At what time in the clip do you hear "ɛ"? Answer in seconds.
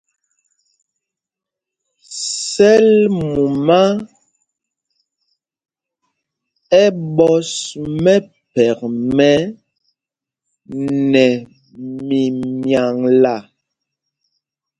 6.81-6.83